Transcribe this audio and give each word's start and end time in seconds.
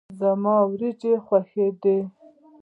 زما 0.19 0.55
وريجي 0.69 1.13
خوښي 1.25 1.67
دي. 1.81 1.97